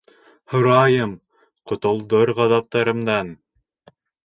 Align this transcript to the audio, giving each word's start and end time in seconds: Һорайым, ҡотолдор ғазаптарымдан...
Һорайым, 0.53 1.11
ҡотолдор 1.73 2.33
ғазаптарымдан... 2.41 3.33